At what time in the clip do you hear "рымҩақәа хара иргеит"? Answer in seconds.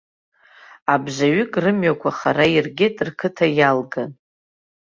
1.63-2.97